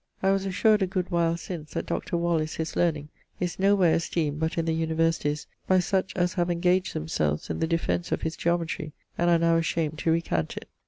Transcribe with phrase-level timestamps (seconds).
[0.23, 2.17] I was assured a good while since that Dr.
[2.17, 3.09] Wallis his learning
[3.39, 7.59] is no where esteemed but in the Universities by such as have engaged themselves in
[7.59, 10.67] the defence of his geometry and are now ashamed to recant it.